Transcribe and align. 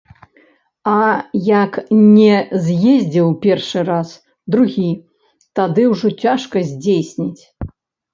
А 0.91 0.99
як 1.47 1.75
не 2.13 2.37
з'ездзіў 2.67 3.27
першы 3.43 3.83
раз, 3.89 4.09
другі, 4.55 4.87
тады 5.61 5.83
ўжо 5.91 6.07
цяжка 6.23 6.57
здзейсніць. 6.71 7.43